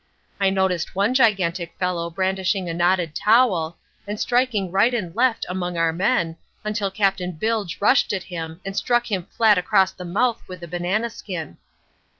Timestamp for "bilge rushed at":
7.33-8.23